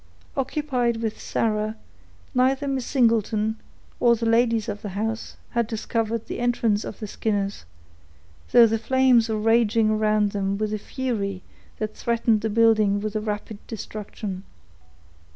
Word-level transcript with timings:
Occupied 0.35 0.97
with 0.97 1.21
Sarah, 1.21 1.75
neither 2.33 2.67
Miss 2.67 2.87
Singleton, 2.87 3.57
nor 4.01 4.15
the 4.15 4.25
ladies 4.25 4.67
of 4.67 4.81
the 4.81 4.89
house, 4.97 5.37
had 5.51 5.67
discovered 5.67 6.25
the 6.25 6.39
entrance 6.39 6.83
of 6.83 6.97
the 6.99 7.05
Skinners, 7.05 7.65
though 8.51 8.65
the 8.65 8.79
flames 8.79 9.29
were 9.29 9.37
raging 9.37 9.91
around 9.91 10.31
them 10.31 10.57
with 10.57 10.73
a 10.73 10.79
fury 10.79 11.43
that 11.77 11.95
threatened 11.95 12.41
the 12.41 12.49
building 12.49 12.99
with 12.99 13.15
rapid 13.15 13.59
destruction. 13.67 14.41